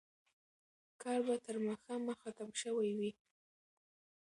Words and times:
کار 1.01 1.19
به 1.27 1.35
تر 1.45 1.55
ماښامه 1.67 2.13
ختم 2.21 2.49
شوی 2.61 2.89
وي. 2.97 3.11